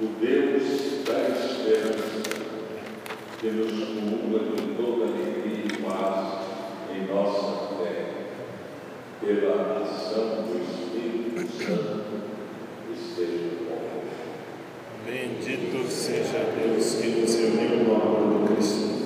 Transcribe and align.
o 0.00 0.06
Deus 0.20 1.04
da 1.04 1.28
esperança, 1.28 2.22
que 3.40 3.50
nos 3.50 3.72
comunga 3.72 4.38
de 4.38 4.74
toda 4.76 5.06
alegria 5.06 5.64
e 5.64 5.82
paz 5.82 6.46
em 6.94 7.12
nossa 7.12 7.74
fé, 7.76 8.04
pela 9.20 9.82
ação 9.82 10.44
do 10.44 10.60
Espírito 10.62 11.40
Santo, 11.64 12.20
esteja 12.92 13.56
com 13.66 13.78
Bendito 15.04 15.90
seja 15.90 16.44
Deus 16.54 16.94
que 16.94 17.08
nos 17.08 17.34
reuniu 17.34 17.84
no 17.84 17.94
amor 17.96 18.46
do 18.46 18.54
Cristo. 18.54 18.97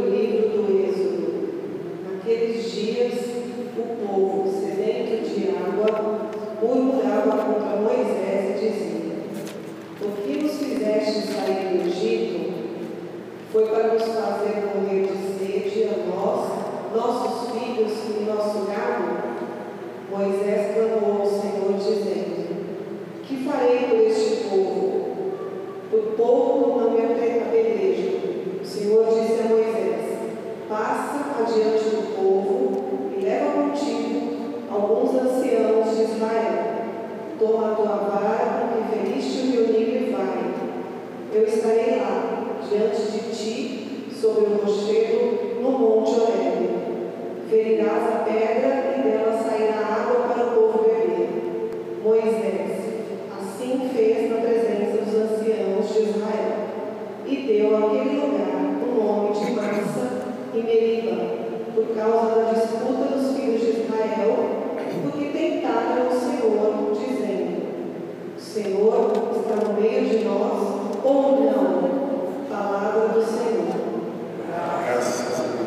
Do 0.00 0.10
livro 0.10 0.48
do 0.48 0.88
Êxodo. 0.88 1.30
Naqueles 2.04 2.72
dias, 2.72 3.12
o 3.76 4.06
povo, 4.06 4.50
sedento 4.50 5.28
de 5.28 5.50
água, 5.50 6.30
murmurava 6.62 7.44
contra 7.44 7.76
Moisés 7.76 8.56
e 8.56 8.68
dizia: 8.68 9.12
O 10.00 10.22
que 10.22 10.42
nos 10.42 10.52
fizeste 10.56 11.32
sair 11.32 11.76
do 11.76 11.86
Egito 11.86 12.50
foi 13.52 13.66
para 13.66 13.94
nos 13.94 14.02
fazer 14.04 14.70
morrer 14.74 15.06
de 15.06 15.38
sede 15.38 15.88
a 15.88 16.14
nós, 16.14 16.50
nossos 16.94 17.50
filhos 17.50 17.92
e 18.08 18.24
nosso 18.24 18.66
gado? 18.66 19.20
Moisés 20.10 20.74
clamou 20.74 21.20
ao 21.20 21.26
Senhor, 21.26 21.74
dizendo: 21.76 22.56
Que 23.22 23.44
farei 23.44 23.86
por 23.88 24.00
este 24.00 24.48
povo? 24.48 25.00
Por 25.90 26.00
pouco 26.16 26.80
não 26.80 26.90
me 26.92 27.00
apedrejo. 27.00 28.20
O 28.62 28.64
Senhor 28.64 29.06
disse 29.06 29.40
a 29.40 29.48
Moisés: 29.48 29.69
Passa 30.70 31.34
adiante 31.40 31.96
do 31.96 32.14
povo 32.14 33.10
e 33.12 33.24
leva 33.24 33.60
contigo 33.60 34.36
alguns 34.70 35.16
anciãos 35.16 35.96
de 35.96 36.02
Israel. 36.04 36.84
Toma 37.40 37.72
a 37.72 37.74
tua 37.74 37.96
vara 37.96 38.60
com 38.60 38.76
que 38.76 38.96
feriste 38.96 39.40
o 39.40 39.50
meu 39.50 39.64
e 39.64 40.12
vai. 40.12 40.54
Eu 41.32 41.44
estarei 41.44 41.98
lá, 41.98 42.60
diante 42.68 43.02
de 43.02 43.36
ti, 43.36 44.08
sobre 44.14 44.44
o 44.44 44.58
rochedo, 44.58 45.60
no 45.60 45.72
monte 45.72 46.20
Horebe. 46.20 46.68
Ferirás 47.50 48.04
a 48.04 48.18
pedra 48.24 48.94
e 48.96 49.02
dela 49.02 49.42
sairá 49.42 49.74
água 49.74 50.28
para 50.28 50.46
o 50.46 50.50
povo 50.54 50.84
beber. 50.84 51.98
Moisés 52.00 52.78
assim 53.36 53.90
fez 53.92 54.30
na 54.30 54.36
presença 54.36 54.98
dos 55.04 55.14
anciãos 55.16 55.92
de 55.92 56.10
Israel 56.10 56.60
e 57.26 57.36
deu 57.38 57.76
àquele 57.76 58.20
lugar 58.20 58.59
e 60.52 60.62
Meriba, 60.62 61.16
por 61.74 61.94
causa 61.94 62.34
da 62.34 62.52
disputa 62.52 63.14
dos 63.14 63.36
filhos 63.36 63.60
de 63.60 63.82
Israel, 63.82 64.36
porque 65.02 65.26
tentaram 65.26 66.08
o 66.08 66.20
Senhor, 66.20 66.92
dizendo: 66.92 67.62
O 68.36 68.40
Senhor 68.40 69.12
está 69.36 69.68
no 69.68 69.80
meio 69.80 70.08
de 70.08 70.24
nós 70.24 71.04
ou 71.04 71.40
não? 71.40 71.90
Palavra 72.48 73.08
do 73.08 73.22
Senhor. 73.24 73.76
Graças 74.84 75.40
a 75.40 75.42
Deus. 75.44 75.59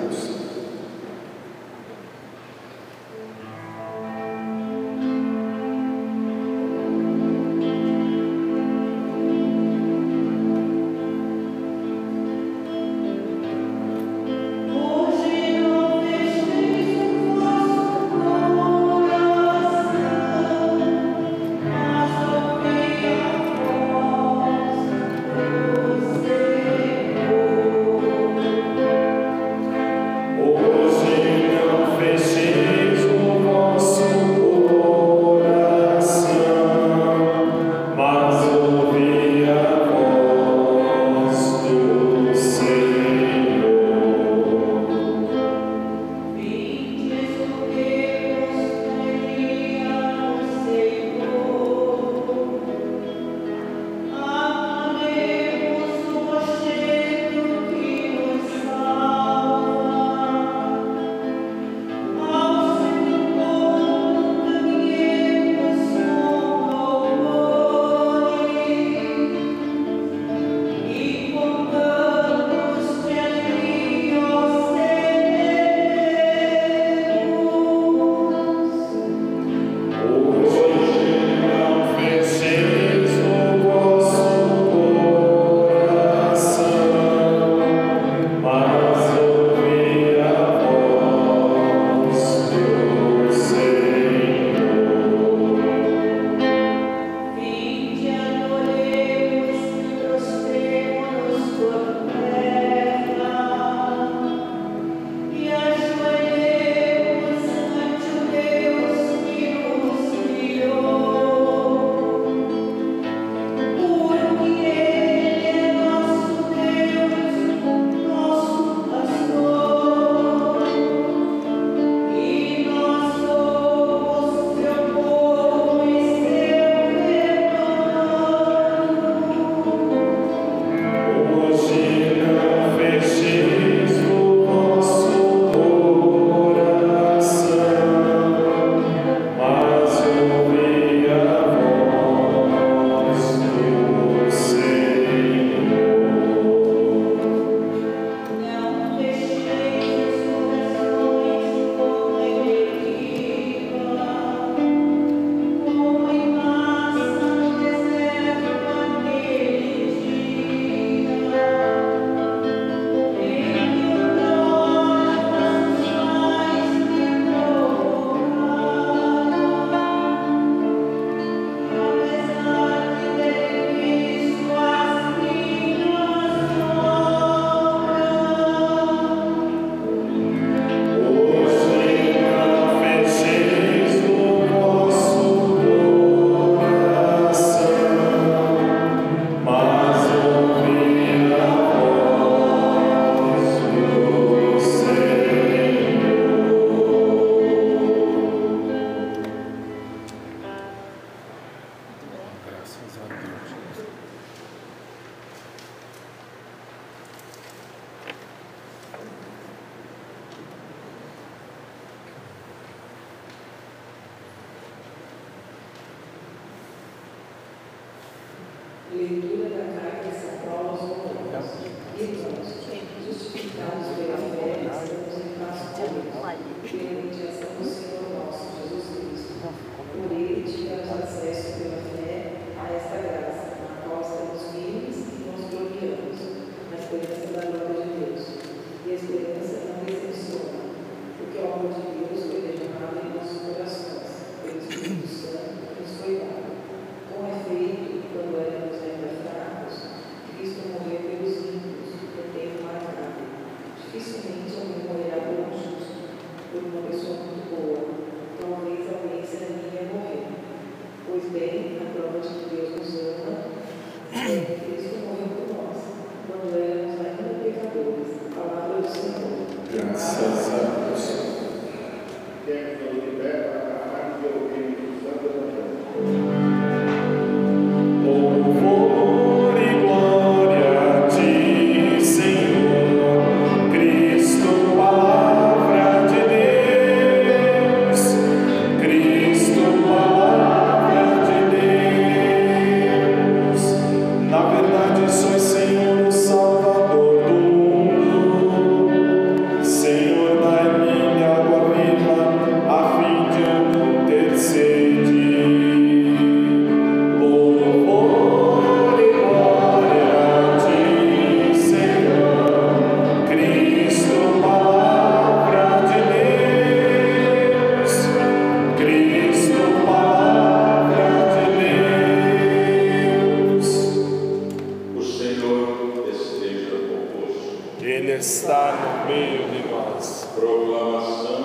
proclamação 330.36 331.44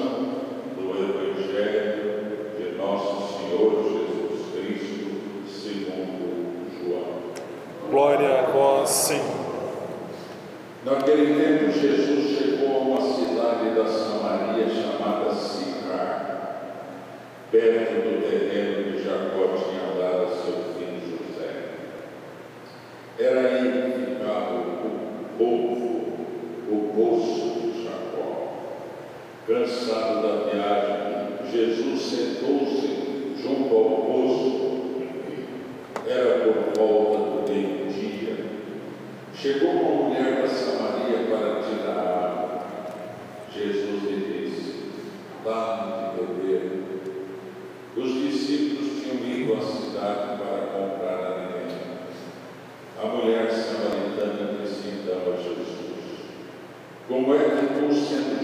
do 0.76 0.90
Evangelho 0.96 2.56
de 2.58 2.76
Nosso 2.76 3.38
Senhor 3.38 3.84
Jesus 3.84 4.52
Cristo, 4.52 5.46
segundo 5.46 6.70
João. 6.78 7.32
Glória 7.90 8.40
a 8.40 8.42
vós, 8.50 8.88
Senhor. 8.88 9.48
Naquele 10.84 11.34
tempo, 11.34 11.70
Jesus 11.70 12.38
chegou 12.38 12.76
a 12.76 12.78
uma 12.78 13.00
cidade 13.00 13.74
da 13.74 13.86
Samaria 13.86 14.66
chamada 14.68 15.34
Sicar, 15.34 16.86
perto 17.50 17.92
do 17.92 18.22
terreno 18.22 18.92
de 18.92 19.04
Jacó 19.04 19.48
tinha 19.58 19.87
Cansado 29.48 30.20
da 30.20 30.50
viagem, 30.50 31.50
Jesus 31.50 32.02
sentou-se 32.02 33.40
junto 33.42 33.74
ao 33.74 33.84
poço. 34.02 34.78
Era 36.06 36.40
por 36.40 36.76
volta 36.76 37.18
do 37.18 37.50
meio-dia. 37.50 38.44
Chegou 39.34 39.70
uma 39.70 40.08
mulher 40.08 40.42
da 40.42 40.46
Samaria 40.46 41.28
para 41.30 41.62
tirar 41.62 41.98
água. 41.98 42.66
Jesus 43.50 44.02
lhe 44.02 44.50
disse: 44.50 44.74
Dá-me 45.42 46.10
de 46.10 46.26
beber. 46.26 46.82
Os 47.96 48.12
discípulos 48.12 49.02
tinham 49.02 49.34
ido 49.34 49.54
à 49.54 49.62
cidade 49.62 50.42
para 50.42 50.66
comprar 50.74 51.24
alimento. 51.24 51.74
A 53.02 53.06
mulher 53.06 53.50
samaritana 53.50 54.58
disse 54.60 54.88
então 54.88 55.32
a 55.32 55.36
Jesus: 55.38 55.68
Como 57.08 57.34
é 57.34 57.38
que 57.38 57.80
tu, 57.80 57.94
sentaste? 57.94 58.37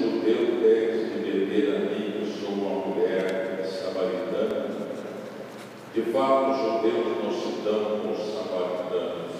De 5.95 6.03
fato, 6.11 6.51
os 6.51 6.57
judeus 6.59 7.23
não 7.23 7.31
se 7.31 7.61
dão 7.63 8.01
com 8.01 8.11
os 8.11 8.19
samaritanos. 8.19 9.31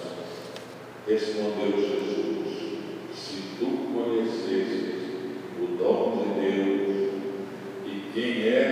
Respondeu 1.05 1.71
Jesus: 1.77 2.79
Se 3.13 3.41
tu 3.59 3.91
conhecesses 3.93 5.03
o 5.61 5.75
dom 5.77 6.23
de 6.23 6.39
Deus 6.39 7.11
e 7.85 8.09
quem 8.13 8.47
é 8.47 8.64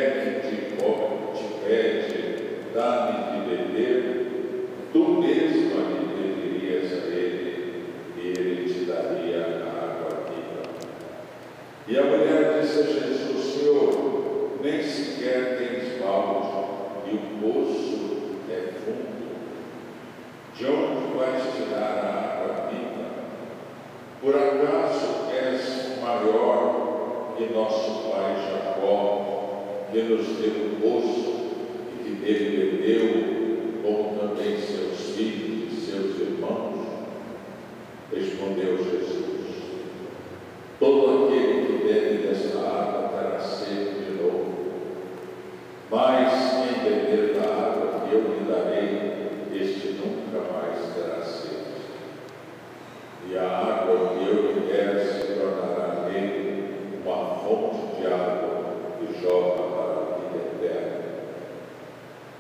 fonte 57.54 58.02
de 58.02 58.08
água 58.08 58.64
que 59.00 59.22
jorra 59.22 59.64
para 59.70 59.94
a 60.02 60.18
vida 60.18 60.66
eterna. 60.66 61.04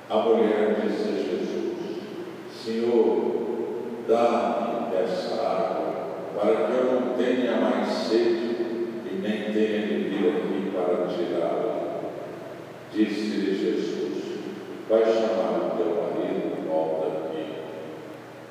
A 0.10 0.17
mulher 0.17 0.76
disse 0.82 1.10
a 1.10 1.12
Jesus: 1.12 1.99
Senhor, 2.52 4.04
dá-me 4.08 4.91
dessa 4.91 5.36
água, 5.36 5.93
para 6.36 6.67
que 6.67 6.73
eu 6.73 6.91
não 6.91 7.17
tenha 7.17 7.58
mais 7.58 7.88
sede 7.88 8.56
e 9.06 9.19
nem 9.21 9.54
tenha 9.54 9.88
de 9.88 10.10
vir 10.10 10.30
aqui 10.30 10.71
para 10.73 11.08
tirá-la. 11.08 11.99
Disse-lhe 12.91 13.56
Jesus: 13.56 14.23
Vai 14.89 15.06
chamar 15.06 15.73
o 15.73 15.78
teu 15.78 16.04
marido, 16.04 16.67
volta 16.67 17.28
aqui. 17.28 17.54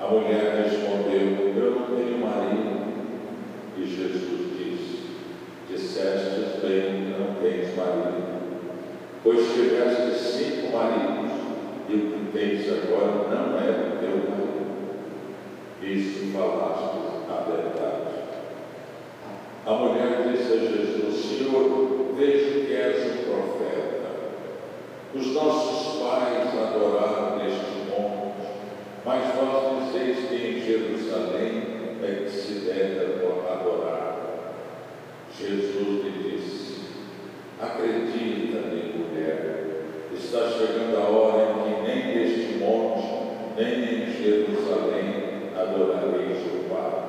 A 0.00 0.06
mulher 0.08 0.51
disseste, 5.92 6.60
bem, 6.62 7.12
não 7.18 7.34
tens 7.42 7.76
marido. 7.76 8.32
Pois 9.22 9.52
tiveste 9.52 10.18
cinco 10.18 10.74
maridos, 10.74 11.32
e 11.88 11.94
o 11.94 11.98
que 11.98 12.32
tens 12.32 12.66
agora 12.68 13.28
não 13.28 13.58
é 13.58 13.70
o 13.70 13.98
teu 14.00 14.16
marido. 14.30 14.62
Isso 15.82 16.32
falaste 16.32 16.96
a 17.28 17.44
verdade. 17.44 18.12
A 19.66 19.72
mulher 19.74 20.32
disse 20.32 20.52
a 20.52 20.56
Jesus, 20.56 21.24
Senhor, 21.26 22.14
vejo 22.16 22.66
que 22.66 22.74
és 22.74 23.04
um 23.04 23.24
profeta. 23.24 24.12
Os 25.14 25.26
nossos 25.34 26.00
pais 26.00 26.48
adoraram 26.58 27.36
neste 27.36 27.90
monte, 27.90 28.48
mas 29.04 29.34
vós 29.34 29.92
dizeis 29.92 30.28
que 30.28 30.34
em 30.36 30.60
Jerusalém 30.60 31.62
é 32.02 32.24
que 32.24 32.30
se 32.30 32.60
deve 32.60 33.26
adorar. 33.52 34.01
Jesus 35.38 36.04
lhe 36.04 36.30
disse: 36.30 36.80
Acredita-me, 37.60 38.92
mulher, 38.96 39.84
está 40.12 40.48
chegando 40.50 40.96
a 40.96 41.08
hora 41.08 41.52
em 41.52 41.64
que 41.64 41.82
nem 41.82 42.16
neste 42.16 42.58
monte, 42.58 43.06
nem 43.56 44.02
em 44.02 44.12
Jerusalém 44.12 45.50
adorareis 45.56 46.38
o 46.46 46.68
Pai. 46.68 47.02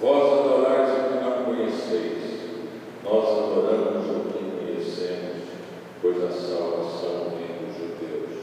Vós 0.00 0.40
adorais 0.40 0.90
o 0.90 1.08
que 1.08 1.24
não 1.24 1.44
conheceis, 1.44 2.40
nós 3.02 3.24
adoramos 3.26 4.06
o 4.10 4.30
que 4.30 4.64
conhecemos, 4.64 5.48
pois 6.02 6.22
a 6.22 6.30
salvação 6.30 7.32
vem 7.36 7.66
dos 7.66 7.76
judeus. 7.76 8.42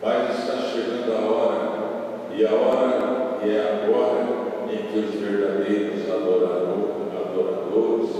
Mas 0.00 0.38
está 0.38 0.58
chegando 0.58 1.12
a 1.12 1.30
hora, 1.30 2.34
e 2.36 2.46
a 2.46 2.52
hora 2.52 3.14
e 3.44 3.50
é 3.50 3.84
agora 3.84 4.26
em 4.72 4.86
que 4.86 4.98
os 4.98 5.14
verdadeiros 5.20 6.10
adoradores, 6.10 6.93
adoradores 7.34 8.10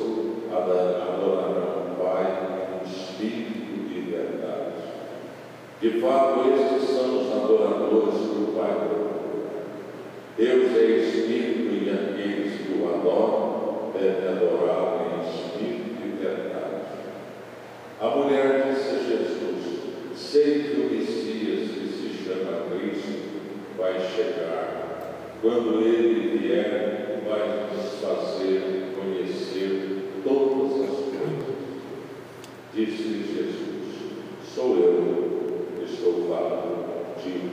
adorarão 0.50 1.92
o 1.92 2.03
Pai 2.03 2.81
em 2.83 2.88
espírito 2.88 3.88
de 3.88 4.00
verdade. 4.11 4.72
De 5.81 6.00
fato, 6.00 6.50
estes 6.50 6.88
são 6.90 7.20
os 7.20 7.33
adoradores 7.33 8.14
do 8.14 8.57
Pai 8.57 8.74
procura. 8.74 9.55
Deus 10.37 10.77
é 10.77 10.85
espírito 10.96 11.72
e 11.72 11.90
aqueles 11.90 12.61
que 12.61 12.72
o 12.72 12.88
adoram 12.88 13.92
devem 13.92 14.29
adorá-lo 14.29 15.07
em 15.07 15.29
espírito 15.29 16.03
e 16.05 16.22
verdade. 16.22 16.85
A 18.00 18.09
mulher 18.16 18.66
disse 18.68 18.88
a 18.88 18.98
Jesus: 18.98 19.64
Sei 20.16 20.64
que 20.64 20.81
o 20.81 20.90
Messias, 20.90 21.70
que 21.70 21.88
se 21.88 22.24
chama 22.24 22.66
Cristo, 22.70 23.20
vai 23.79 23.94
chegar. 24.00 24.83
Quando 25.40 25.83
ele 25.83 26.38
vier, 26.38 27.20
vai 27.29 27.68
nos 27.70 28.00
fazer 28.00 28.84
Disse-lhe 32.75 33.23
Jesus: 33.23 34.13
Sou 34.53 34.77
eu 34.77 35.85
estou 35.85 36.27
falando 36.29 37.15
contigo. 37.15 37.51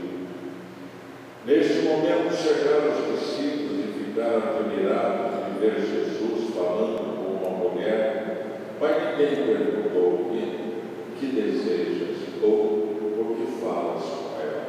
Neste 1.46 1.84
momento 1.84 2.34
chegaram 2.34 2.90
os 2.90 3.20
discípulos 3.20 3.86
e 3.86 4.04
ficaram 4.04 4.58
admirados 4.58 5.46
de 5.46 5.60
ver 5.60 5.76
Jesus 5.76 6.56
falando 6.56 6.98
com 7.18 7.48
uma 7.48 7.70
mulher, 7.70 8.48
mas 8.80 8.96
ninguém 9.12 9.46
perguntou 9.46 10.08
o 10.08 11.18
que 11.20 11.26
desejas 11.28 12.18
ou 12.42 12.96
por 13.16 13.36
que 13.36 13.62
falas 13.62 14.04
com 14.04 14.42
ela. 14.42 14.66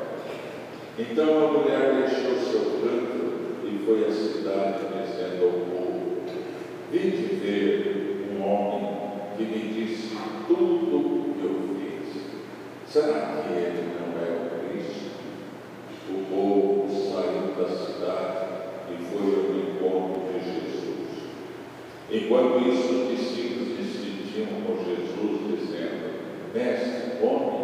Então 0.98 1.46
a 1.46 1.52
mulher 1.52 1.94
deixou 1.94 2.36
seu 2.36 2.60
canto 2.82 3.64
e 3.64 3.82
foi 3.86 4.04
à 4.04 4.10
cidade 4.10 4.80
dizendo 5.00 5.44
ao 5.44 5.50
povo: 5.50 6.20
Vinde 6.90 7.36
ver 7.36 7.91
que 9.36 9.44
me 9.44 9.72
disse 9.72 10.16
tudo 10.46 10.96
o 10.96 11.34
que 11.34 11.44
eu 11.44 11.76
fiz. 11.76 12.22
Será 12.86 13.42
que 13.42 13.52
ele 13.52 13.94
não 13.98 14.20
é 14.20 14.28
o 14.36 14.68
Cristo? 14.68 15.12
O 16.10 16.24
povo 16.28 16.88
saiu 16.88 17.54
da 17.56 17.68
cidade 17.74 18.42
e 18.90 19.04
foi 19.04 19.34
ao 19.34 19.52
encontro 19.56 20.22
de 20.32 20.44
Jesus. 20.44 20.82
Enquanto 22.10 22.68
isso, 22.68 22.92
os 22.92 23.08
discípulos 23.08 23.78
discutiam 23.78 24.48
com 24.66 24.84
Jesus, 24.84 25.60
dizendo: 25.60 26.52
Mestre, 26.54 27.24
homem. 27.24 27.62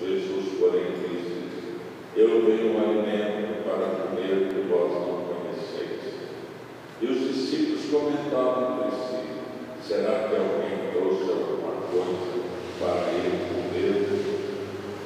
Jesus, 0.00 0.58
porém, 0.58 0.92
disse: 0.92 1.78
Eu 2.16 2.44
tenho 2.44 2.74
um 2.74 2.78
alimento 2.78 3.64
para 3.64 4.08
comer 4.08 4.48
que 4.48 4.68
vós 4.68 4.92
não 4.92 5.24
conheceis. 5.24 6.14
E 7.00 7.06
os 7.06 7.18
discípulos 7.20 7.84
comentavam 7.90 8.77
Será 9.88 10.28
que 10.28 10.36
alguém 10.36 10.92
trouxe 10.92 11.22
alguma 11.30 11.80
coisa 11.90 12.44
para 12.78 13.10
ele 13.10 13.40
comer? 13.48 14.04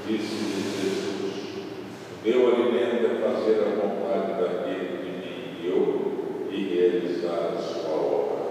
Disse-lhe 0.05 0.61
Jesus: 0.83 1.66
Meu 2.25 2.49
alimento 2.49 3.07
é 3.07 3.21
fazer 3.23 3.61
a 3.61 3.77
vontade 3.77 4.42
daquele 4.42 4.99
que 4.99 5.11
me 5.21 5.71
enviou 5.71 6.49
e 6.51 6.75
realizar 6.75 7.55
a 7.55 7.62
sua 7.62 7.92
obra. 7.92 8.42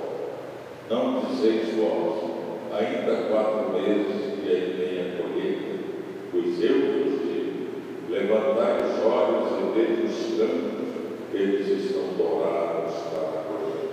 Não 0.89 1.20
dizeis 1.20 1.76
vós, 1.76 2.32
ainda 2.80 3.28
quatro 3.28 3.74
meses 3.74 4.39
e 4.41 4.48
aí 4.48 4.76
vem 4.78 5.02
a 5.02 5.22
colheita, 5.22 5.84
pois 6.32 6.63
eu 6.63 6.76
vos 6.80 7.28
digo: 7.28 8.10
levantai 8.10 8.78
os 8.78 9.06
olhos 9.06 9.52
e 9.60 9.78
vede 9.78 10.06
os 10.06 10.38
campos, 10.38 11.34
eles 11.34 11.67
estão 11.67 12.04
dourados 12.17 12.94
para 12.94 13.28
a 13.28 13.44
colheita. 13.44 13.91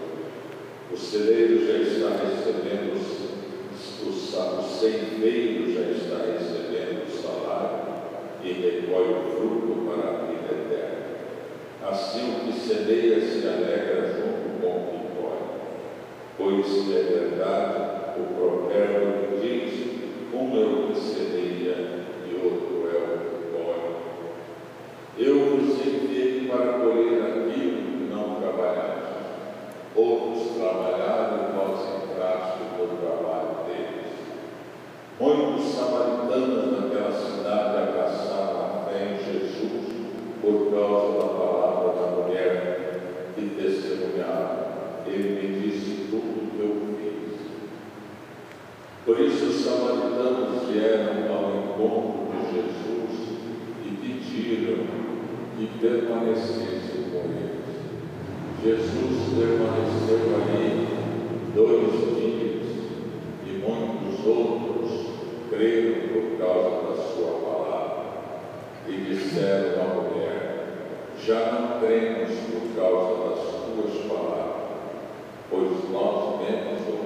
O 0.98 1.00
celeiro 1.00 1.64
já 1.64 1.78
está 1.78 2.08
recebendo 2.26 2.92
os 2.92 3.28
o, 4.04 4.62
ceifeiro 4.62 5.72
já 5.72 5.90
está 5.92 6.16
recebendo 6.26 7.06
o 7.06 7.22
salário 7.22 7.78
e 8.42 8.52
recolhe 8.52 9.12
o 9.12 9.30
fruto 9.30 9.86
para 9.86 10.08
a 10.08 10.12
vida 10.26 10.50
eterna. 10.52 11.06
Assim 11.88 12.32
o 12.32 12.40
que 12.40 12.52
semeia 12.52 13.20
se 13.20 13.46
alegra 13.46 14.08
junto 14.08 14.60
com 14.60 14.66
o 14.66 14.86
que 14.90 14.98
colhe. 15.16 15.46
Pois 16.36 16.90
é 16.90 17.02
verdade 17.02 18.18
o 18.18 18.34
provérbio 18.34 19.38
diz: 19.40 19.72
um 20.34 20.46
é 20.56 20.64
o 20.64 20.92
que 20.92 20.98
e 22.26 22.40
outro 22.42 22.90
é 22.92 22.98
o 22.98 23.18
que 23.18 23.38
colhe. 23.52 23.94
Eu 25.16 25.58
vos 25.58 25.86
enviei 25.86 26.48
para 26.48 26.80
colher 26.80 27.22
aquilo 27.22 27.82
que 27.82 28.08
não 28.12 28.40
trabalhaste. 28.40 28.98
Outros 29.98 30.56
trabalharam 30.56 31.38
e 31.38 31.56
vós 31.56 31.80
entraste 32.04 32.58
no 32.78 32.86
trabalho 32.98 33.66
deles. 33.66 34.12
Muitos 35.18 35.72
samaritanos 35.74 36.70
daquela 36.70 37.10
cidade 37.10 37.76
abraçaram 37.78 38.60
a 38.60 38.84
fé 38.88 38.98
em 39.10 39.18
Jesus 39.24 39.88
por 40.40 40.70
causa 40.70 41.18
da 41.18 41.28
palavra 41.34 42.00
da 42.00 42.06
mulher 42.16 43.00
que 43.34 43.42
testemunhava. 43.60 45.02
Ele 45.04 45.30
me 45.30 45.60
disse 45.62 46.06
tudo 46.08 46.44
o 46.44 46.50
que 46.52 46.60
eu 46.60 46.72
fiz. 46.96 47.40
Isso 49.28 49.44
os 49.44 49.56
samaritanos 49.56 50.70
vieram 50.70 51.28
ao 51.30 51.50
encontro 51.58 52.28
de 52.32 52.38
Jesus 52.50 53.28
e 53.84 53.90
pediram 54.00 54.86
que 55.54 55.66
permanecesse 55.78 57.10
com 57.12 57.24
eles. 57.28 57.68
Jesus 58.64 59.34
permaneceu 59.36 60.34
ali 60.34 60.88
dois 61.54 62.16
dias 62.16 62.68
e 63.44 63.50
muitos 63.58 64.26
outros 64.26 65.10
creram 65.50 66.08
por 66.08 66.38
causa 66.38 66.86
da 66.86 67.02
sua 67.02 67.32
palavra 67.44 68.04
e 68.88 68.92
disseram 68.96 69.82
à 69.82 69.94
mulher: 69.94 70.66
Já 71.22 71.52
não 71.52 71.80
cremos 71.80 72.30
por 72.50 72.80
causa 72.80 73.28
das 73.28 73.40
tuas 73.66 74.06
palavras, 74.06 74.68
pois 75.50 75.90
nós 75.92 76.40
mesmos 76.40 76.97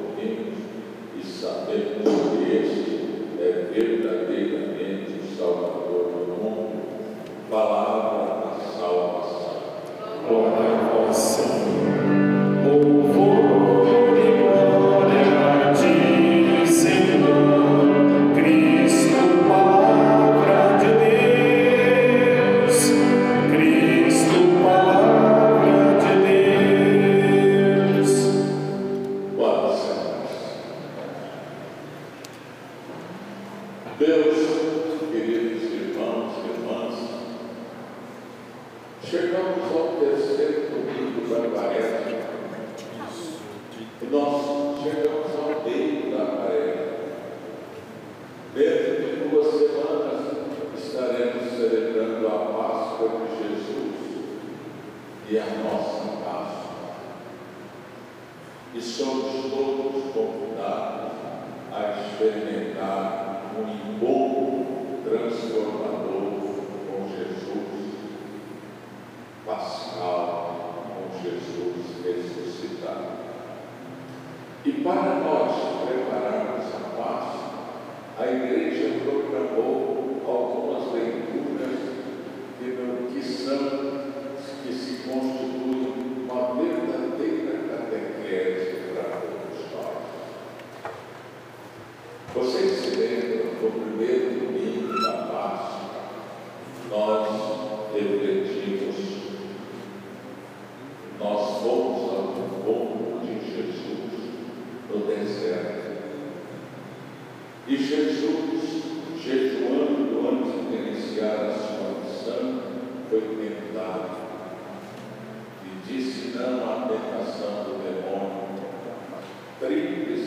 sabemos 1.43 2.39
que 2.39 2.57
este 2.57 3.43
é 3.43 3.67
verdadeiramente 3.75 5.19
o 5.19 5.37
Salvador 5.37 6.13
do 6.13 6.41
mundo. 6.41 6.83
Palavra 7.51 8.12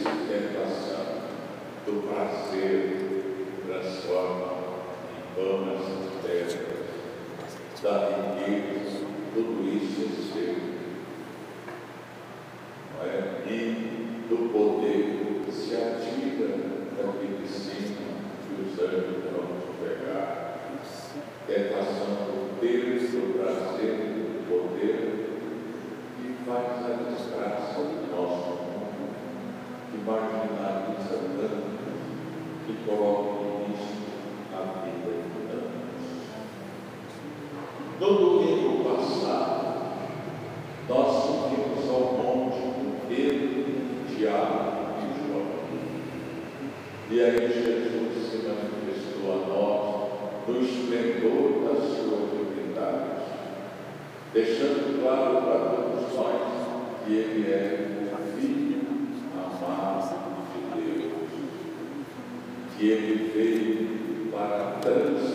tentação 0.09 1.05
do 1.85 2.07
prazer 2.07 3.05
transforma 3.65 4.53
em 5.11 5.35
pão 5.35 5.73
essas 5.73 6.21
terras, 6.23 6.53
da 7.81 7.93
riqueza, 8.37 9.05
tudo 9.33 9.67
isso 9.67 10.01
é 10.03 10.15
seu. 10.33 10.55
É? 13.03 13.47
E 13.47 14.25
do 14.29 14.51
poder 14.51 15.51
se 15.51 15.75
atira 15.75 16.49
daqui 16.97 17.27
de 17.41 17.47
cima 17.47 18.05
que 18.41 18.53
os 18.61 18.79
anjos 18.79 19.23
vão 19.31 19.47
te 19.59 19.69
pegar. 19.83 20.33
Tentação 21.47 22.11
do 22.25 22.59
Deus, 22.59 23.11
do 23.11 23.37
prazer, 23.37 23.95
do 23.95 24.47
poder, 24.49 25.03
e 26.19 26.45
faz 26.45 26.85
a 26.85 26.91
desgraça 27.03 27.81
do 27.81 28.15
nosso 28.15 28.54
marginaliza 30.05 31.17
tanto 31.35 31.65
que 32.65 32.73
coloca 32.85 33.65
início 33.65 34.05
à 34.53 34.85
vida 34.85 35.09
humana. 35.09 35.71
Todo 37.99 38.39
tempo 38.45 38.83
passado, 38.83 39.75
nós 40.87 41.23
subimos 41.23 41.89
ao 41.89 42.13
monte 42.13 42.59
Pedro, 43.09 44.15
Tiago 44.15 44.75
e 45.01 45.27
João. 45.27 45.47
E 47.09 47.21
aí 47.21 47.47
Jesus 47.47 48.29
se 48.29 48.37
manifestou 48.47 49.33
a 49.33 49.47
nós 49.47 49.85
no 50.47 50.61
esplendor 50.61 51.63
da 51.63 51.81
sua 51.81 52.27
divindade, 52.29 53.21
deixando 54.31 55.01
claro 55.01 55.41
para 55.41 55.59
todos 55.71 56.15
nós 56.15 57.03
que 57.03 57.13
Ele 57.13 57.51
é 57.51 57.94
que 62.77 62.89
ele 62.89 63.31
veio 63.33 64.31
para 64.31 64.79
tantos 64.81 65.34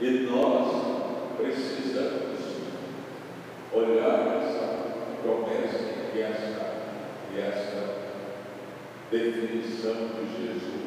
E 0.00 0.26
nós 0.28 1.36
precisamos 1.36 2.40
olhar 3.72 4.42
essa 4.42 4.84
promessa 5.22 5.78
e 6.12 6.20
essa, 6.20 6.72
e 7.32 7.38
essa 7.38 7.94
definição 9.08 9.94
de 10.18 10.36
Jesus 10.36 10.84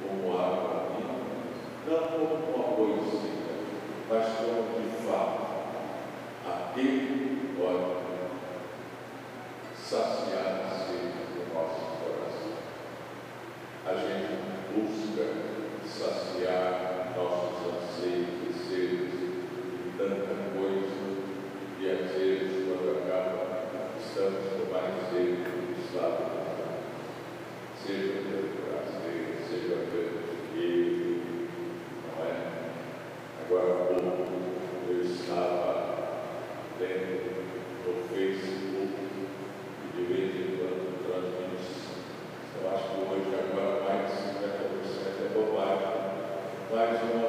como 0.00 0.38
água 0.38 0.92
viva, 0.96 1.26
não 1.88 2.08
como 2.08 2.54
uma 2.54 2.76
poesia, 2.76 3.32
mas 4.08 4.26
como 4.36 4.80
de 4.80 5.04
fato 5.04 5.46
aquele 6.46 7.40
que 7.40 7.60
pode 7.60 7.96
saciar 9.76 10.66
a 10.66 10.84
sede 10.84 11.18
do 11.34 11.52
nosso 11.52 11.80
coração. 11.98 12.52
A 13.84 13.94
gente 13.94 14.38
busca 14.72 15.24
saciar 15.84 17.12
nossos 17.16 17.55
pois 20.54 20.86
e 21.80 21.90
às 21.90 22.10
vezes 22.12 22.64
quando 22.64 23.02
acaba 23.02 23.42
estamos 23.98 24.44
também 24.54 24.86
dentro 25.12 25.50
do 25.50 25.74
Slava, 25.88 26.26
sempre, 27.84 28.20
sempre, 29.48 29.76
sempre, 29.76 30.06
não 32.04 32.24
é? 32.24 32.30
Agora 33.44 33.70
o 34.88 35.02
Slava 35.02 35.74
tem 36.78 36.96
o 37.86 38.08
Facebook 38.08 38.94
e 39.82 39.96
de 39.96 40.02
vez 40.04 40.30
em 40.36 40.56
quando 40.56 40.86
fazemos, 41.10 41.64
eu 42.62 42.64
acho 42.70 42.84
que 42.90 42.98
hoje 43.12 43.26
já 43.30 43.42
faz 43.54 43.76
mais 46.76 46.92
né, 46.92 47.10
uma 47.14 47.25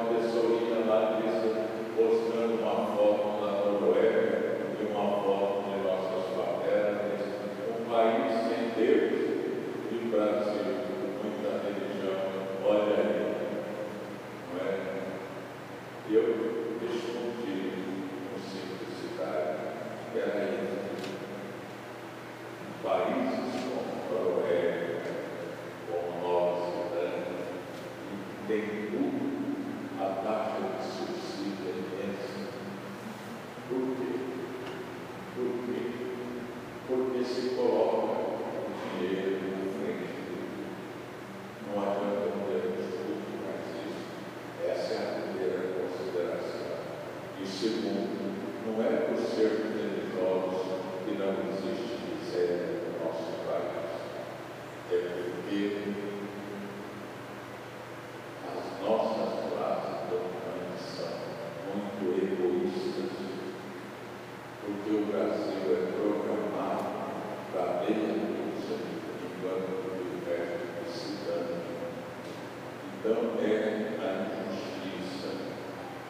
Então 73.00 73.38
é 73.40 73.94
a 74.00 74.26
injustiça, 74.26 75.28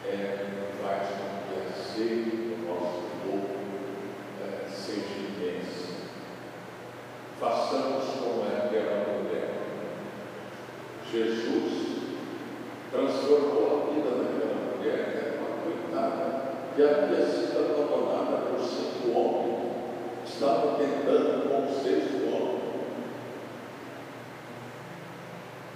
é 0.07 0.47
o 0.57 0.83
faz 0.83 1.07
com 1.09 1.29
que 1.45 1.69
a 1.69 1.71
sede 1.71 2.31
do 2.31 2.67
nosso 2.67 3.03
povo 3.21 3.47
é, 4.41 4.67
seja 4.67 5.19
imensa. 5.19 6.07
Façamos 7.39 8.05
como 8.05 8.43
é 8.43 8.65
aquela 8.65 8.91
é 8.91 9.21
mulher. 9.21 9.49
Jesus 11.11 11.99
transformou 12.91 13.67
a 13.67 13.93
vida 13.93 14.09
daquela 14.09 14.75
mulher, 14.75 15.11
que 15.11 15.17
era 15.17 15.37
uma 15.37 15.61
coitada, 15.61 16.41
que 16.75 16.81
havia 16.81 17.23
sido 17.23 17.59
abandonada 17.59 18.47
por 18.47 18.59
cinco 18.59 19.15
homens, 19.15 19.73
estava 20.25 20.75
tentando 20.79 21.47
com 21.47 21.71
o 21.71 21.83
sexto 21.83 22.25
homem. 22.33 22.59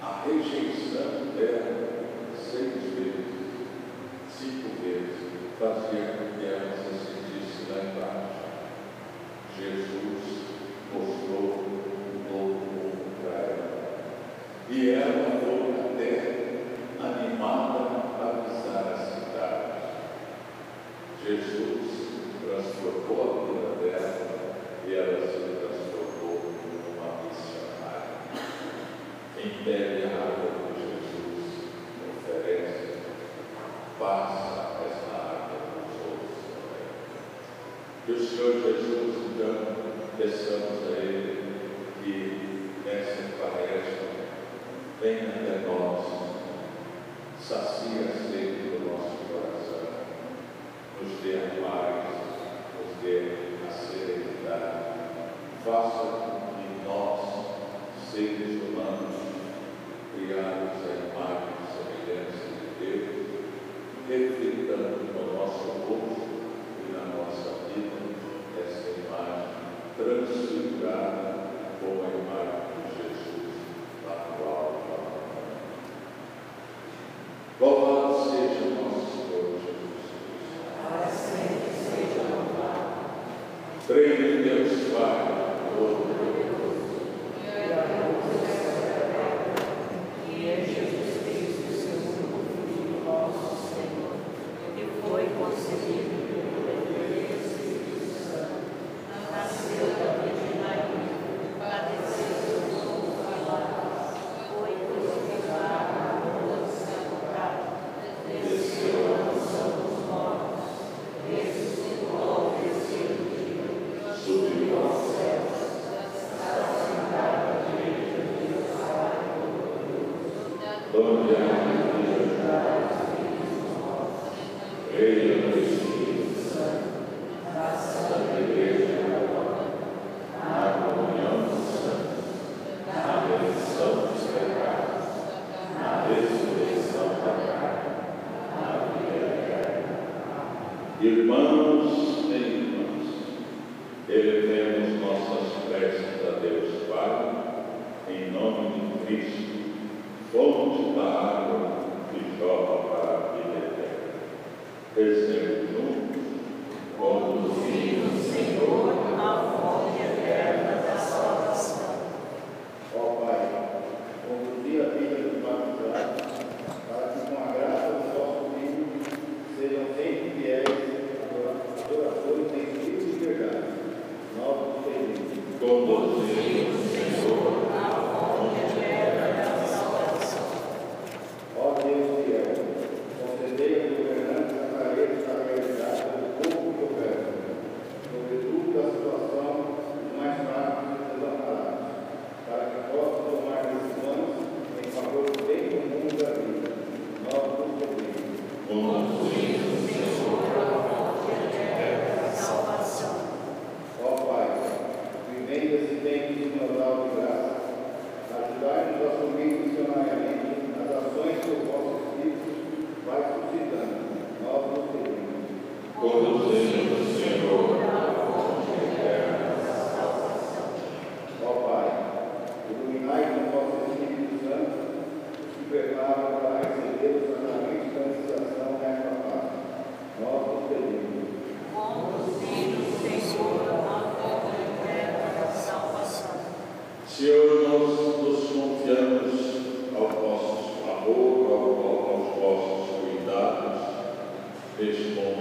A 0.02 0.24
rejeição 0.26 0.83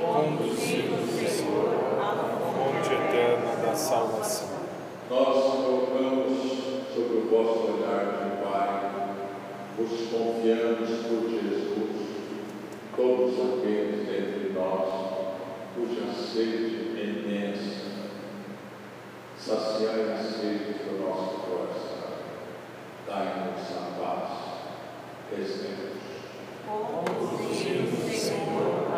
conduzido, 0.00 0.96
Senhor, 1.06 1.98
à 2.00 2.14
fonte 2.52 2.92
eterna 2.92 3.56
da 3.64 3.74
salvação. 3.74 4.48
Nós 5.08 5.54
colocamos 5.54 6.38
sobre 6.94 7.18
o 7.18 7.28
vosso 7.30 7.72
olhar, 7.72 8.40
Pai, 8.42 8.90
os 9.78 9.90
confiamos 10.10 10.90
por 11.06 11.30
Jesus, 11.30 11.96
todos 12.96 13.34
aqueles 13.34 14.08
entre 14.08 14.52
nós, 14.52 14.88
cuja 15.74 16.12
sede 16.12 16.98
é 16.98 17.04
imensa, 17.04 17.86
saciai 19.38 20.12
a 20.12 20.16
sede 20.16 20.74
do 20.84 21.06
nosso 21.06 21.38
coração, 21.40 22.08
dai-nos 23.06 23.70
a 23.76 24.00
paz, 24.00 24.30
rezemos. 25.30 25.96
Senhor. 27.54 28.15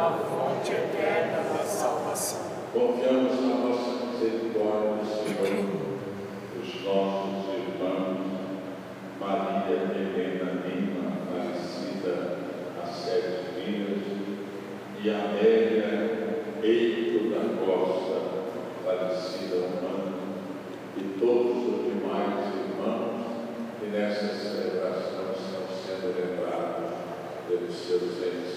À 0.01 0.13
fonte 0.13 0.71
eterna 0.71 1.43
da 1.43 1.65
salvação. 1.65 2.43
Confiamos 2.73 3.41
na 3.41 3.55
vossa 3.57 4.07
misericórdia, 4.07 5.05
Senhor, 5.05 5.67
os 6.57 6.85
nossos 6.85 7.49
irmãos, 7.53 8.19
Maria 9.19 9.75
Helena 9.75 10.63
Lima, 10.65 11.11
falecida 11.33 12.39
há 12.81 12.87
sete 12.87 13.61
dias, 13.61 13.99
e 15.03 15.11
Amélia 15.11 16.45
Eito 16.63 17.31
da 17.31 17.43
Costa, 17.67 18.19
um 18.87 19.85
ano, 19.85 20.19
e 20.97 21.03
todos 21.19 21.57
os 21.57 21.79
demais 21.87 22.55
irmãos 22.55 23.27
que 23.81 23.87
nessa 23.87 24.29
celebração 24.29 25.35
estão 25.35 25.67
sendo 25.85 26.15
lembrados 26.17 26.93
pelos 27.49 27.75
seus 27.75 28.23
entes. 28.23 28.48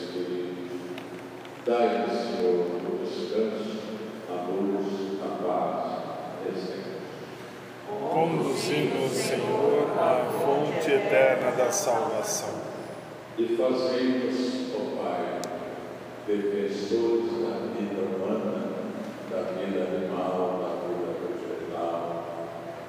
Dai-lhe, 1.64 2.10
Senhor, 2.10 2.66
o 2.90 3.06
descanso, 3.06 3.82
a 4.28 4.50
luz, 4.50 5.22
a 5.22 5.44
paz. 5.44 5.92
Conduzindo, 8.12 9.08
Senhor, 9.10 9.92
à 9.96 10.26
fonte 10.26 10.92
eterna 10.92 11.52
da 11.52 11.72
salvação. 11.72 12.56
E 13.38 13.56
fazei-nos, 13.56 14.74
ó 14.76 15.04
Pai, 15.04 15.40
defensores 16.26 17.32
da 17.44 17.54
vida 17.78 18.02
humana, 18.02 18.72
da 19.30 19.42
vida 19.54 19.84
animal, 19.84 20.60
da 20.62 20.72
vida 20.88 21.10
vegetal, 21.22 22.26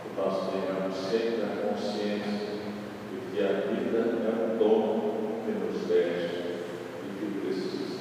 que 0.02 0.20
nós 0.20 0.34
tenhamos 0.50 0.96
sempre 0.96 1.42
a 1.42 1.68
consciência 1.68 2.52
de 3.10 3.16
que 3.30 3.38
a 3.42 3.52
vida 3.70 3.98
é 3.98 4.54
um 4.54 4.58
dom 4.58 5.42
que 5.44 5.52
nos 5.52 5.86
deste 5.86 6.36
e 7.04 7.18
que 7.18 7.26
precisamos 7.40 7.91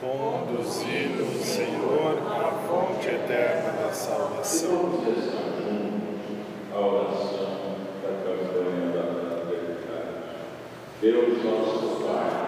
Conduzindo, 0.00 1.44
Senhor, 1.44 2.18
à 2.26 2.50
fonte 2.66 3.06
eterna 3.06 3.72
da 3.80 3.92
salvação. 3.92 5.00
a 6.74 6.78
oração 6.78 7.76
da 8.02 8.08
campanha 8.24 8.90
da 8.92 9.02
fraternidade. 9.14 10.22
Deus 11.00 11.44
nosso 11.44 12.02
Pai, 12.04 12.41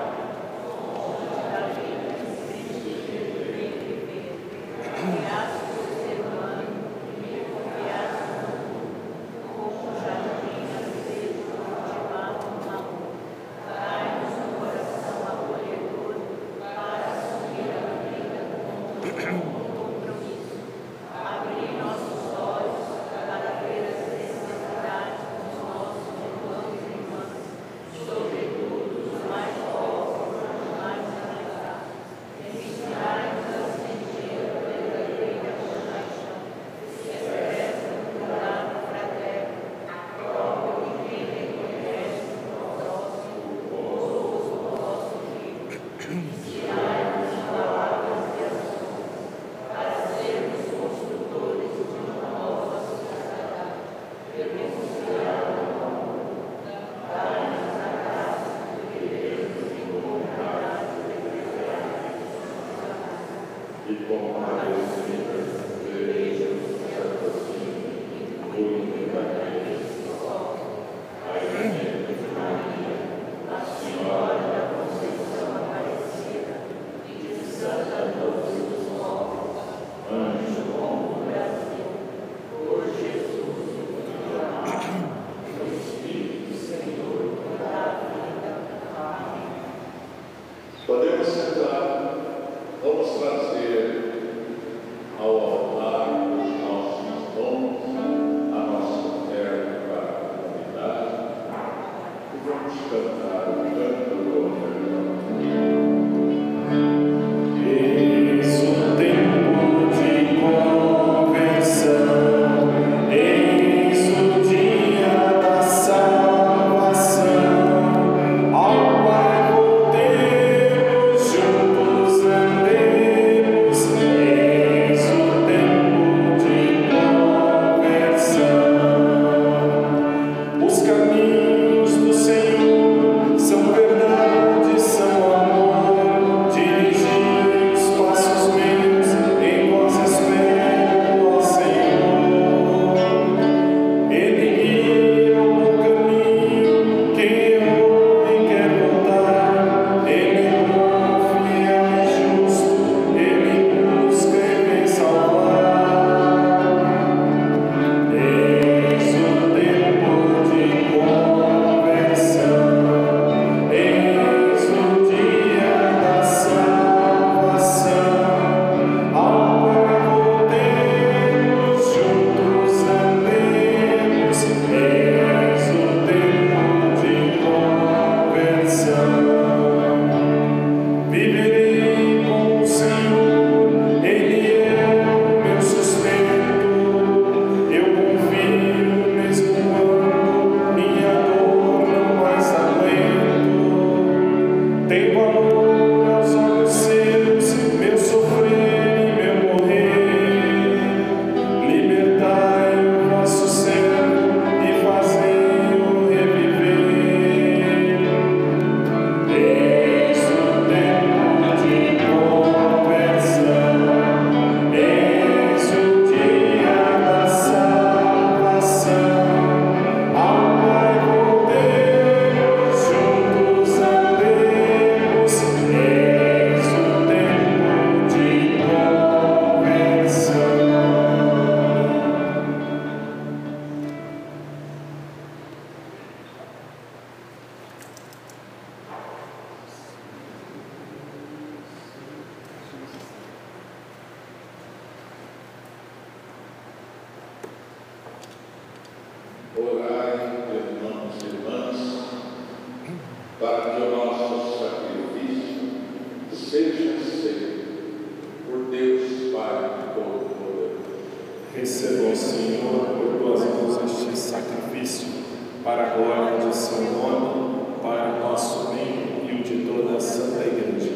agora 265.94 266.38
de 266.38 266.56
seu 266.56 266.80
nome, 266.80 267.78
para 267.80 268.14
o 268.14 268.18
nosso 268.18 268.74
bem 268.74 269.28
e 269.28 269.40
o 269.40 269.44
de 269.44 269.64
toda 269.64 269.96
a 269.96 270.00
Santa 270.00 270.44
Igreja. 270.44 270.90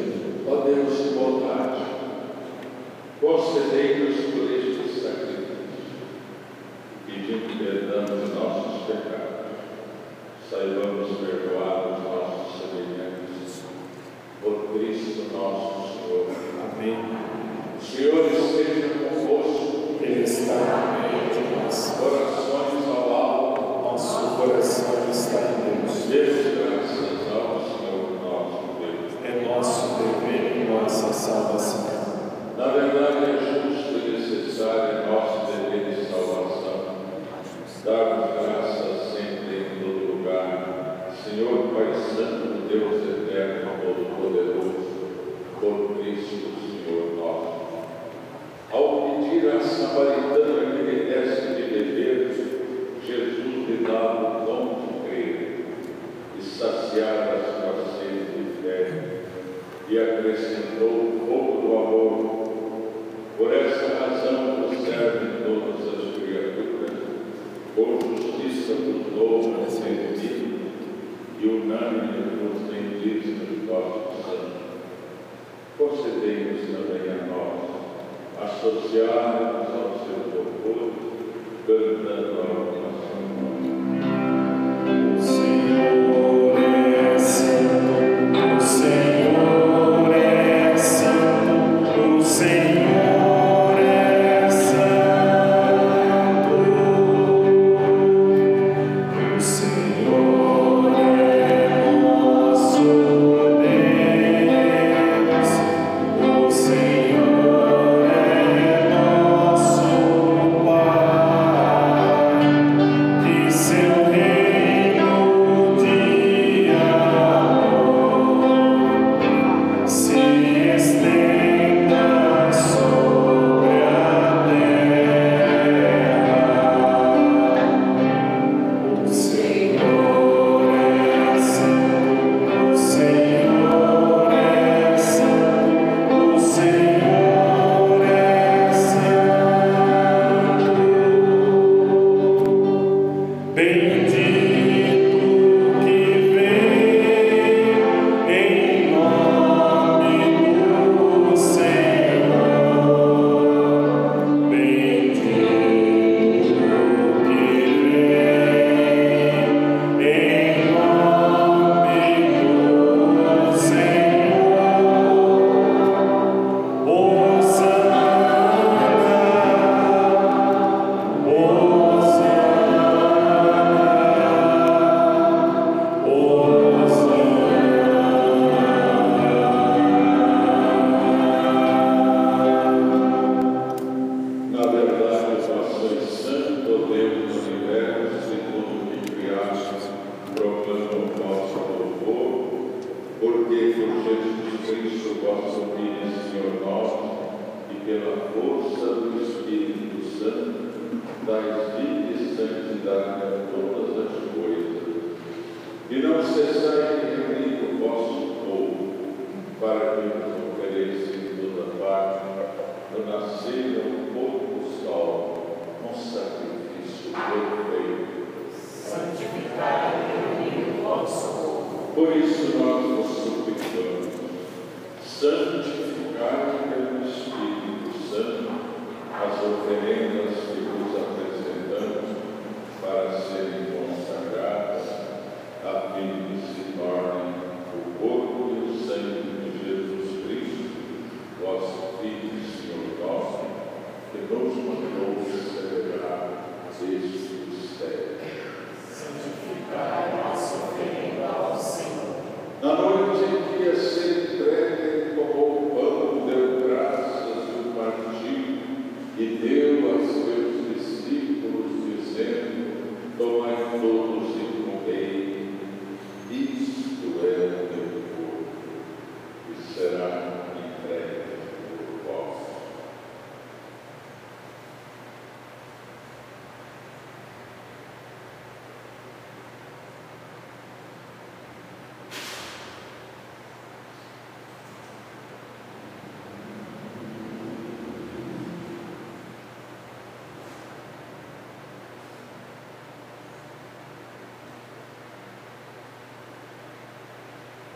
Ó 0.45 0.55
Deus 0.57 0.97
de 0.97 1.09
bondade, 1.15 1.85
concedei-nos 3.21 4.17
por 4.33 4.51
este 4.51 4.99
sacrifício, 4.99 5.99
pedindo 7.05 7.57
perdão 7.57 8.17
dos 8.17 8.35
nossos 8.35 8.87
pecados, 8.87 9.55
saibamos 10.49 11.17
perdoar 11.17 11.93
os 11.93 12.03
nossos 12.03 12.61
semelhantes, 12.61 13.63
por 14.43 14.73
Cristo 14.73 15.31
nosso 15.31 15.93
Senhor. 15.93 16.27
Amém. 16.73 16.97
O 17.77 17.81
Senhor 17.81 18.25
esteja 18.25 18.89
convosco. 19.09 19.97
Ele 20.01 20.23
está 20.23 20.88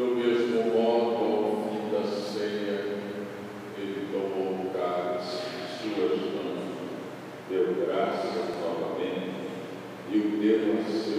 Do 0.03 0.15
mesmo 0.17 0.63
modo, 0.65 1.15
ao 1.15 1.69
fim 1.69 1.89
da 1.89 2.03
ceia, 2.05 2.97
ele 3.77 4.09
tomou 4.11 4.51
o 4.51 4.71
cálice 4.73 5.43
em 5.55 5.95
suas 5.95 6.19
mãos, 6.33 6.75
deu 7.49 7.73
graças 7.85 8.49
novamente 8.59 9.47
e 10.11 10.17
o 10.17 10.41
deu 10.41 10.73
a 10.73 10.91
si. 10.91 11.12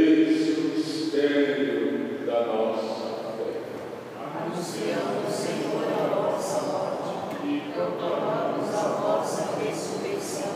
Eis 0.00 0.56
o 0.56 0.60
mistério 0.76 2.24
da 2.24 2.46
nossa 2.46 3.32
fé. 3.36 3.62
Anunciamos, 4.16 5.34
Senhor, 5.34 5.82
a 5.88 6.06
nossa 6.14 6.60
morte 6.62 7.44
e 7.44 7.72
proclamamos 7.74 8.72
a 8.76 8.88
vossa 9.02 9.58
ressurreição. 9.58 10.52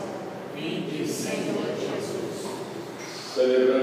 Vinde, 0.55 1.05
Senhor 1.05 1.75
Jesus. 1.77 2.51
Celebramos 3.35 3.82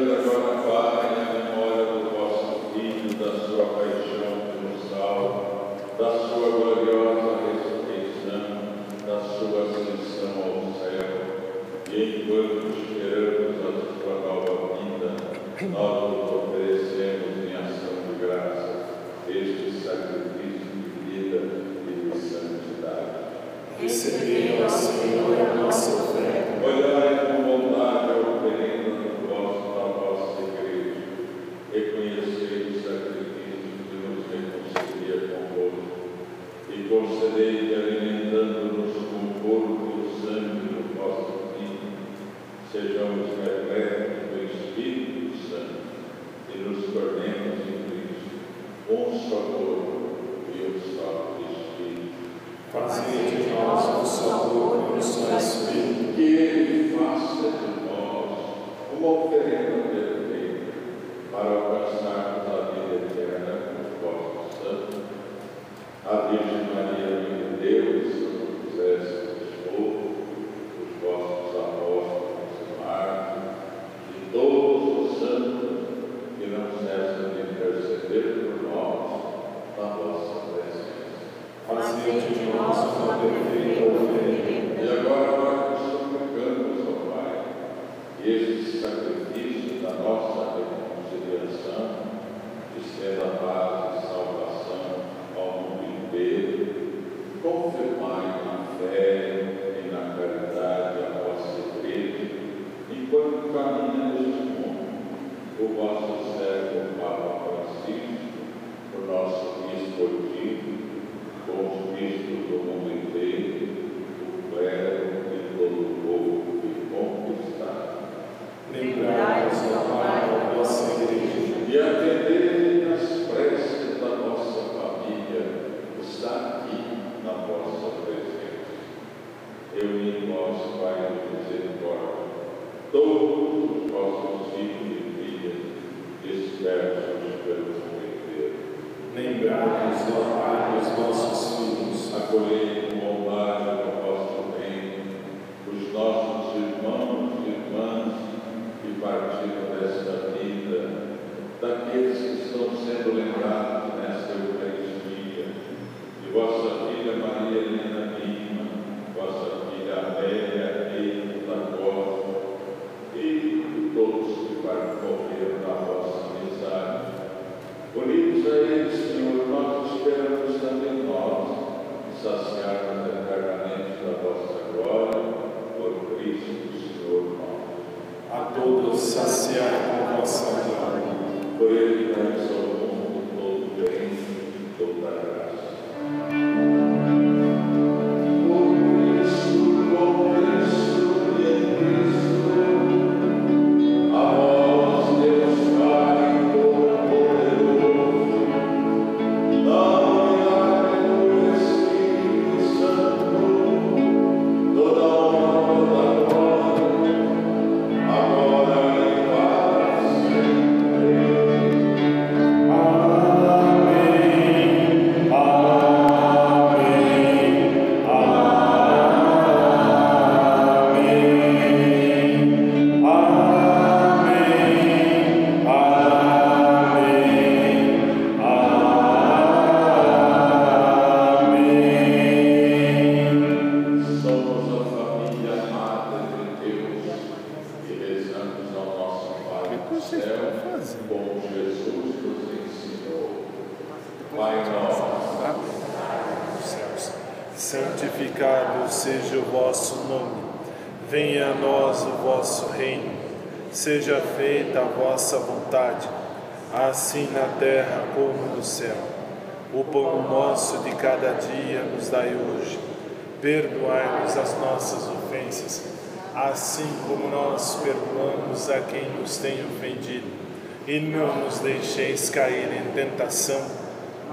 deixeis 272.01 272.31
cair 272.31 272.69
em 272.73 272.93
tentação, 272.95 273.61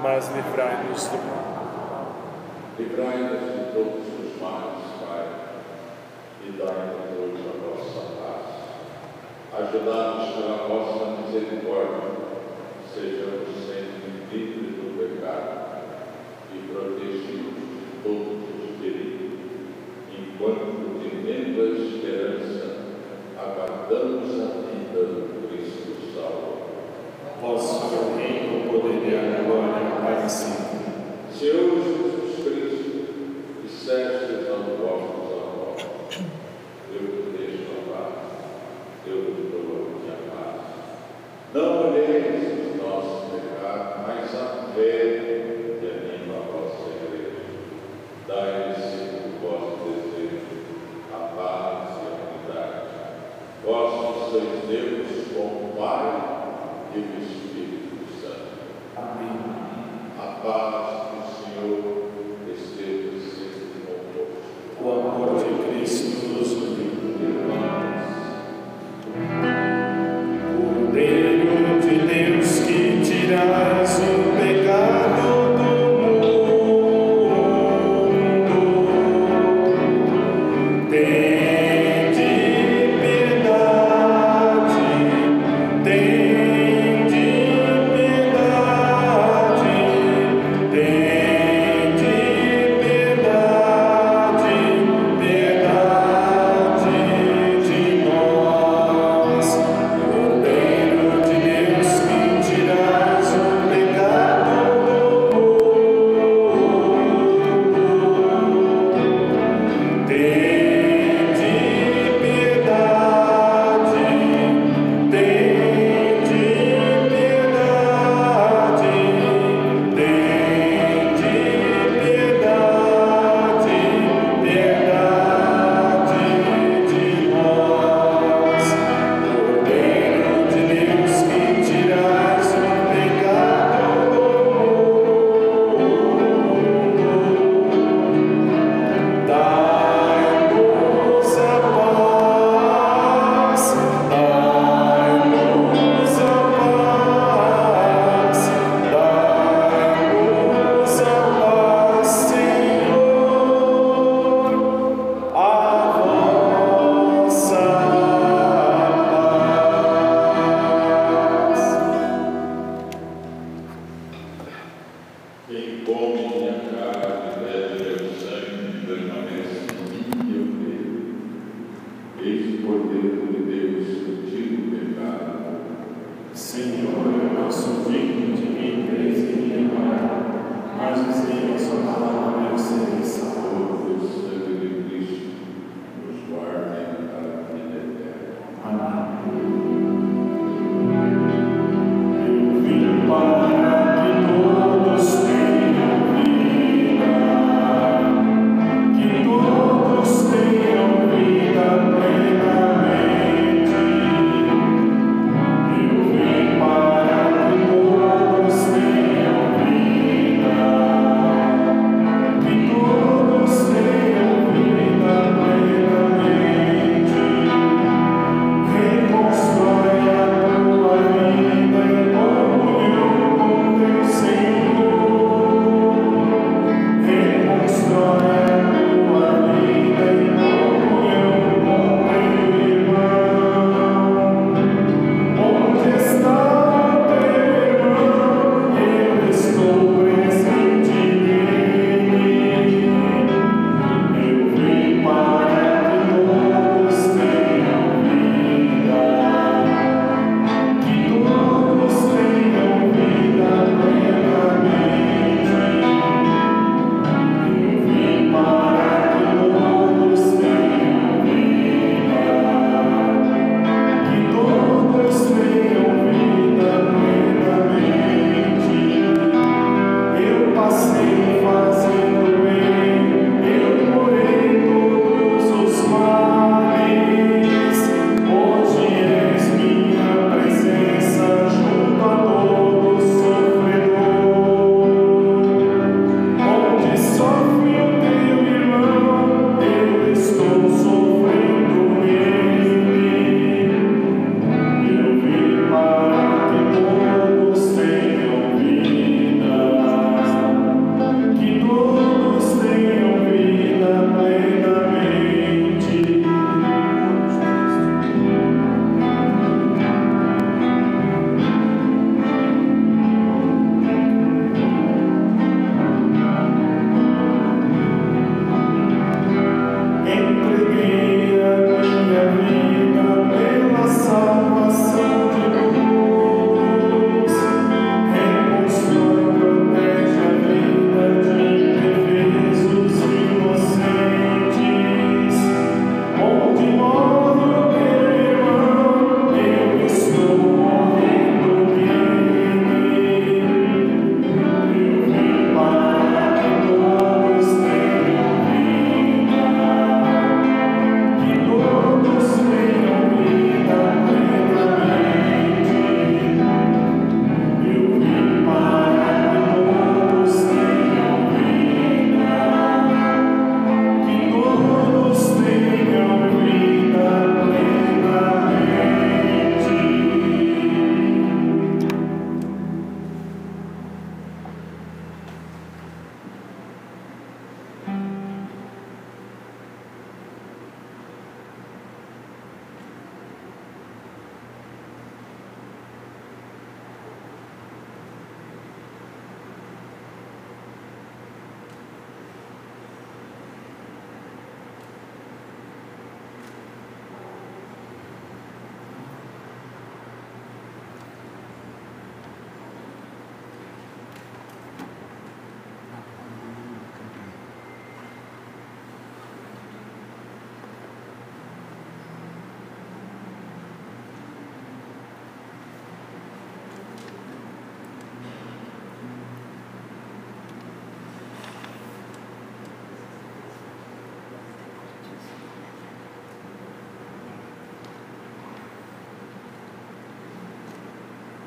mas 0.02 0.30
livrai-nos 0.30 1.04
do 1.08 1.18
mal. 1.18 2.16
livrai-nos 2.80 3.57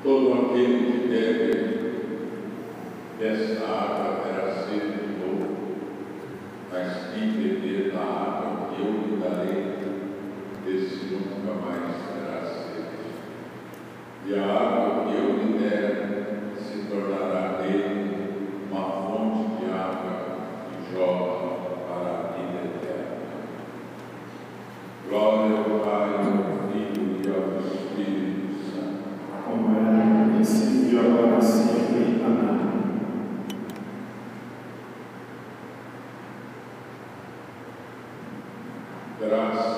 Todo 0.03 0.33
aquele 0.33 0.79
que 0.93 1.09
bebe 1.09 1.61
essa 3.21 3.67
água 3.67 4.23
terá 4.25 4.51
sede 4.51 4.93
de 4.97 5.13
novo, 5.21 5.77
mas 6.73 7.13
quem 7.13 7.33
beber 7.33 7.93
da 7.93 8.01
água 8.01 8.69
que 8.75 8.81
eu 8.81 8.93
lhe 8.93 9.23
darei, 9.23 9.61
esse 10.67 11.05
nunca 11.13 11.53
mais 11.61 11.97
terá 12.15 12.39
sede. 12.47 12.97
E 14.27 14.35
a 14.35 14.43
água 14.43 15.05
que 15.05 15.17
eu 15.19 15.37
lhe 15.37 15.59
der 15.59 16.55
se 16.57 16.87
tornará 16.89 17.30
that 39.21 39.33
I 39.35 39.70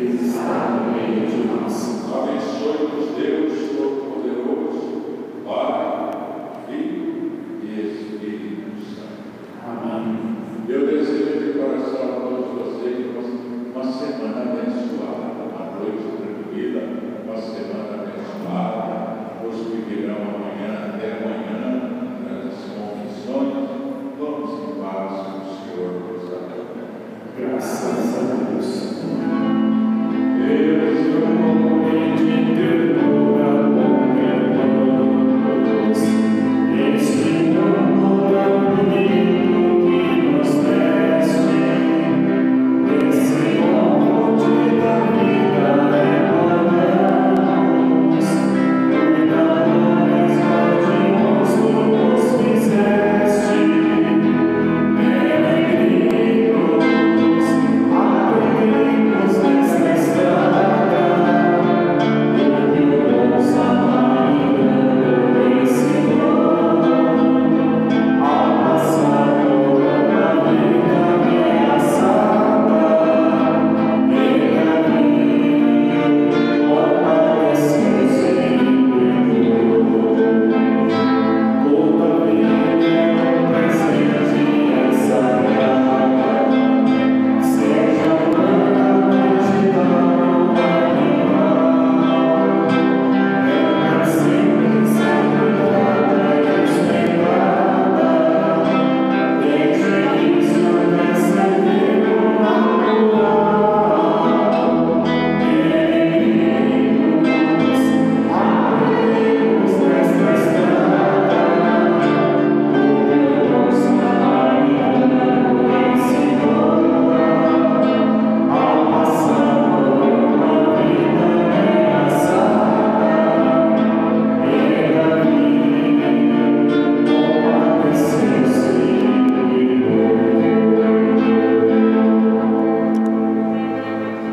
Jesus. 0.00 0.29